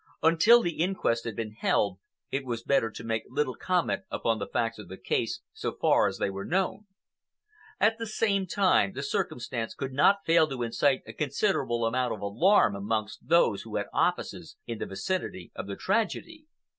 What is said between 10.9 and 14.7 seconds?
a considerable amount of alarm among those who had offices